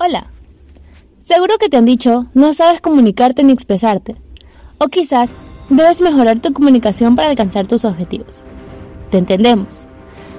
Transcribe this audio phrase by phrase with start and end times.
[0.00, 0.26] Hola.
[1.18, 4.16] Seguro que te han dicho no sabes comunicarte ni expresarte.
[4.78, 5.36] O quizás
[5.68, 8.44] debes mejorar tu comunicación para alcanzar tus objetivos.
[9.10, 9.88] Te entendemos.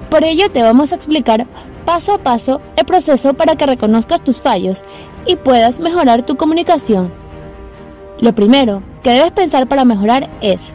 [0.08, 1.46] Por ello te vamos a explicar
[1.84, 4.82] paso a paso el proceso para que reconozcas tus fallos
[5.26, 7.19] y puedas mejorar tu comunicación.
[8.20, 10.72] Lo primero que debes pensar para mejorar es,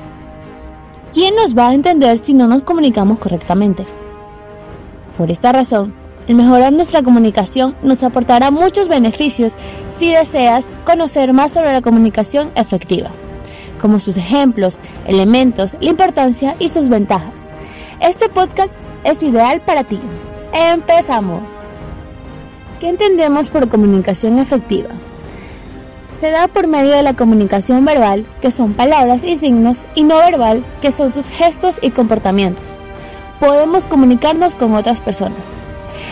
[1.13, 3.85] ¿quién nos va a entender si no nos comunicamos correctamente?
[5.15, 5.93] Por esta razón,
[6.27, 9.53] el mejorar nuestra comunicación nos aportará muchos beneficios
[9.89, 13.11] si deseas conocer más sobre la comunicación efectiva,
[13.79, 17.53] como sus ejemplos, elementos, la importancia y sus ventajas.
[18.01, 19.99] Este podcast es ideal para ti.
[20.51, 21.67] Empezamos.
[22.79, 24.89] ¿Qué entendemos por comunicación efectiva?
[26.15, 30.15] Se da por medio de la comunicación verbal, que son palabras y signos, y no
[30.15, 32.77] verbal, que son sus gestos y comportamientos.
[33.41, 35.51] Podemos comunicarnos con otras personas.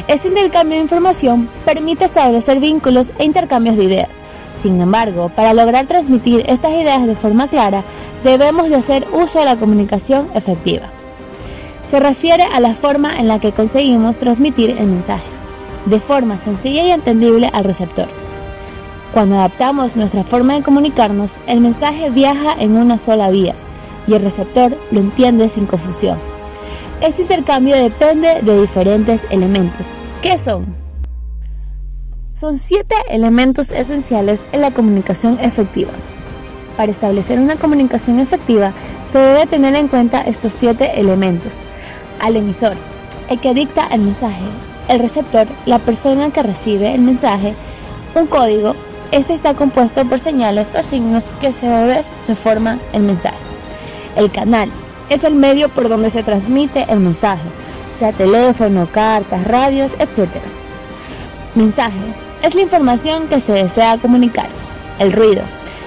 [0.10, 4.22] Este intercambio de información permite establecer vínculos e intercambios de ideas.
[4.56, 7.86] Sin embargo, para lograr transmitir estas ideas de forma clara,
[8.26, 10.90] debemos de hacer uso de la comunicación efectiva.
[11.80, 15.24] Se refiere a la forma en la que conseguimos transmitir el mensaje,
[15.86, 18.23] de forma sencilla y entendible al receptor.
[19.14, 23.54] Cuando adaptamos nuestra forma de comunicarnos, el mensaje viaja en una sola vía
[24.08, 26.18] y el receptor lo entiende sin confusión.
[27.00, 29.92] Este intercambio depende de diferentes elementos.
[30.24, 30.66] ¿Qué son?
[32.34, 35.92] Son siete elementos esenciales en la comunicación efectiva.
[36.76, 41.64] Para establecer una comunicación efectiva se debe tener en cuenta estos siete elementos.
[42.20, 42.78] Al emisor,
[43.30, 44.44] el que dicta el mensaje,
[44.88, 47.54] el receptor, la persona que recibe el mensaje,
[48.16, 48.76] un código,
[49.14, 53.38] este está compuesto por señales o signos que se vez se forman el mensaje.
[54.16, 54.72] El canal,
[55.08, 57.48] es el medio por donde se transmite el mensaje,
[57.92, 60.30] sea teléfono, cartas, radios, etc.
[61.54, 62.00] Mensaje
[62.42, 64.48] es la información que se desea comunicar.
[64.98, 65.44] El ruido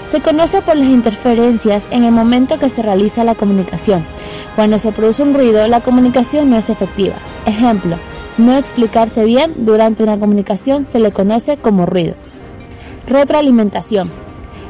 [0.09, 4.07] se conoce por las interferencias en el momento que se realiza la comunicación.
[4.55, 7.17] Cuando se produce un ruido, la comunicación no es efectiva.
[7.45, 7.97] Ejemplo,
[8.39, 12.15] no explicarse bien durante una comunicación se le conoce como ruido.
[13.07, 14.11] Retroalimentación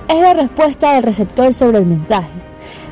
[0.09, 2.29] es la respuesta del receptor sobre el mensaje.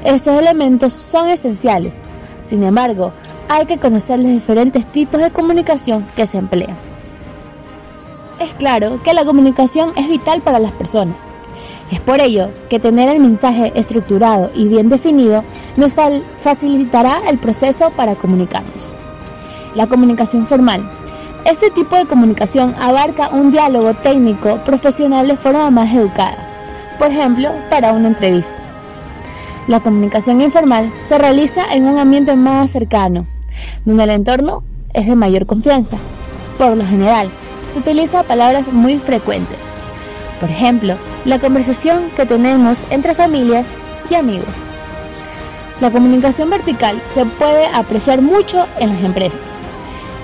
[0.02, 1.96] Estos elementos son esenciales.
[2.42, 3.12] Sin embargo,
[3.48, 6.76] hay que conocer los diferentes tipos de comunicación que se emplean.
[8.40, 11.28] Es claro que la comunicación es vital para las personas.
[11.90, 15.44] Es por ello que tener el mensaje estructurado y bien definido
[15.76, 15.94] nos
[16.38, 18.94] facilitará el proceso para comunicarnos.
[19.74, 20.90] La comunicación formal.
[21.44, 26.38] Este tipo de comunicación abarca un diálogo técnico profesional de forma más educada,
[26.98, 28.56] por ejemplo, para una entrevista.
[29.68, 33.26] La comunicación informal se realiza en un ambiente más cercano,
[33.84, 34.62] donde el entorno
[34.94, 35.98] es de mayor confianza.
[36.56, 37.30] Por lo general,
[37.66, 39.58] se utiliza palabras muy frecuentes.
[40.40, 43.72] Por ejemplo, la conversación que tenemos entre familias
[44.08, 44.70] y amigos.
[45.82, 49.58] La comunicación vertical se puede apreciar mucho en las empresas.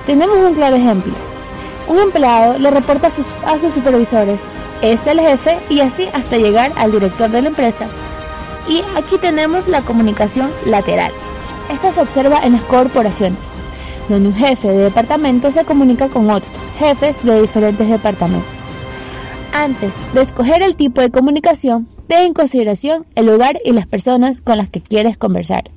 [0.05, 1.13] Tenemos un claro ejemplo.
[1.87, 4.41] Un empleado le reporta a sus, supervisores,
[4.81, 7.87] este es el jefe y así hasta llegar al director de la empresa
[8.67, 11.11] y aquí tenemos la comunicación lateral.
[11.71, 13.51] Esta se observa en las corporaciones,
[14.09, 18.49] donde un jefe de departamento se comunica con otros jefes de diferentes departamentos.
[19.53, 24.41] Antes de escoger el tipo de comunicación, ten en consideración el lugar y las personas
[24.41, 25.69] con las que quieres conversar.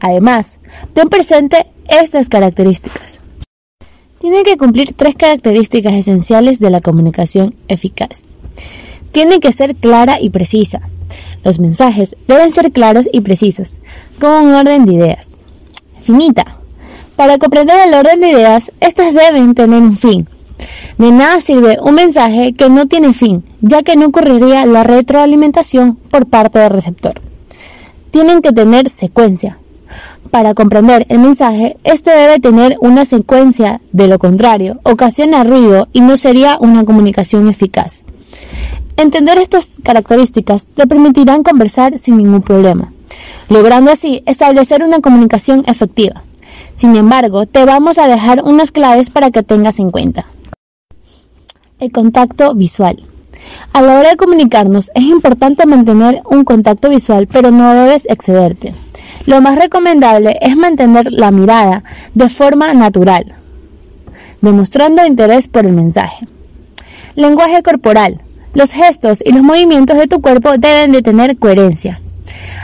[0.00, 0.60] Además,
[0.94, 3.19] ten presente estas características.
[4.20, 8.22] Tiene que cumplir tres características esenciales de la comunicación eficaz.
[9.12, 10.82] Tiene que ser clara y precisa.
[11.42, 13.78] Los mensajes deben ser claros y precisos,
[14.20, 15.30] con un orden de ideas.
[16.02, 16.58] Finita.
[17.16, 20.28] Para comprender el orden de ideas, estas deben tener un fin.
[20.98, 25.96] De nada sirve un mensaje que no tiene fin, ya que no ocurriría la retroalimentación
[25.96, 27.14] por parte del receptor.
[28.10, 29.56] Tienen que tener secuencia.
[30.30, 36.02] Para comprender el mensaje, este debe tener una secuencia, de lo contrario, ocasiona ruido y
[36.02, 38.04] no sería una comunicación eficaz.
[38.96, 42.92] Entender estas características te permitirán conversar sin ningún problema,
[43.48, 46.22] logrando así establecer una comunicación efectiva.
[46.76, 50.26] Sin embargo, te vamos a dejar unas claves para que tengas en cuenta.
[51.80, 53.02] El contacto visual.
[53.72, 58.74] A la hora de comunicarnos es importante mantener un contacto visual, pero no debes excederte.
[59.30, 61.84] Lo más recomendable es mantener la mirada
[62.14, 63.26] de forma natural,
[64.40, 66.26] demostrando interés por el mensaje.
[67.14, 68.20] Lenguaje corporal.
[68.54, 72.00] Los gestos y los movimientos de tu cuerpo deben de tener coherencia.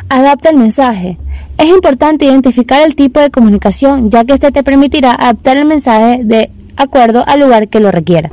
[0.09, 1.19] Adapta el mensaje.
[1.57, 6.25] Es importante identificar el tipo de comunicación ya que este te permitirá adaptar el mensaje
[6.25, 8.33] de acuerdo al lugar que lo requiera.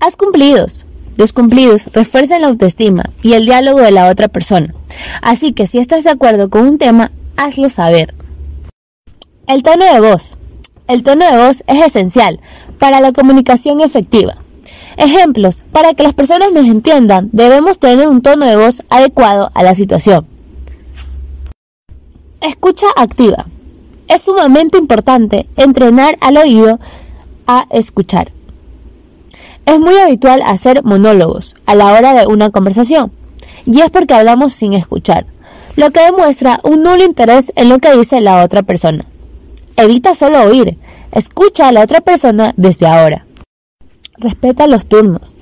[0.00, 0.84] Haz cumplidos.
[1.16, 4.74] Los cumplidos refuerzan la autoestima y el diálogo de la otra persona.
[5.22, 8.14] Así que si estás de acuerdo con un tema, hazlo saber.
[9.46, 10.36] El tono de voz.
[10.88, 12.40] El tono de voz es esencial
[12.78, 14.36] para la comunicación efectiva.
[14.96, 15.64] Ejemplos.
[15.72, 19.74] Para que las personas nos entiendan, debemos tener un tono de voz adecuado a la
[19.74, 20.26] situación.
[22.40, 23.46] Escucha activa.
[24.08, 26.78] Es sumamente importante entrenar al oído
[27.46, 28.32] a escuchar.
[29.66, 33.10] Es muy habitual hacer monólogos a la hora de una conversación,
[33.66, 35.26] y es porque hablamos sin escuchar,
[35.76, 39.04] lo que demuestra un nulo interés en lo que dice la otra persona.
[39.76, 40.78] Evita solo oír,
[41.12, 43.26] escucha a la otra persona desde ahora.
[44.16, 45.34] Respeta los turnos.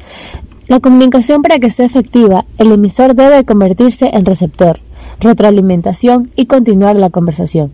[0.66, 4.80] La comunicación para que sea efectiva, el emisor debe convertirse en receptor,
[5.20, 7.70] retroalimentación y continuar la conversación.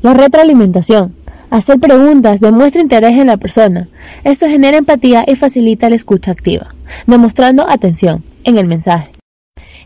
[0.00, 1.14] La retroalimentación.
[1.50, 3.88] Hacer preguntas demuestra interés en la persona.
[4.22, 6.74] Esto genera empatía y facilita la escucha activa,
[7.06, 9.10] demostrando atención en el mensaje.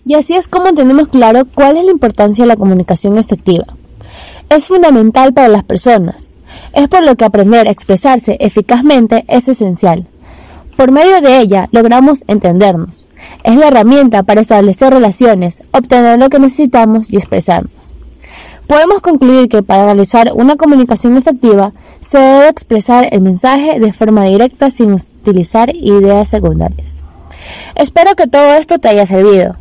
[0.07, 3.65] Y así es como tenemos claro cuál es la importancia de la comunicación efectiva.
[4.51, 6.35] Es fundamental para las personas.
[6.73, 10.07] Es por lo que aprender a expresarse eficazmente es esencial.
[10.77, 13.09] Por medio de ella logramos entendernos.
[13.45, 17.93] Es la herramienta para establecer relaciones, obtener lo que necesitamos y expresarnos.
[18.67, 24.25] Podemos concluir que para realizar una comunicación efectiva se debe expresar el mensaje de forma
[24.25, 27.03] directa sin utilizar ideas secundarias.
[27.75, 29.57] Espero que todo esto te haya servido,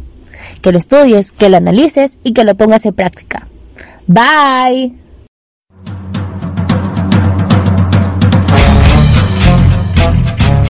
[0.63, 3.45] que lo estudies, que lo analices y que lo pongas en práctica.
[4.07, 5.02] Bye.